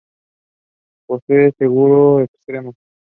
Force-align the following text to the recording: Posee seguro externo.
Posee 1.07 1.51
seguro 1.59 2.21
externo. 2.21 2.73